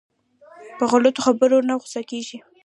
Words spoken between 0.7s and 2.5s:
په غلطو خبرو نه غوسه کېږي.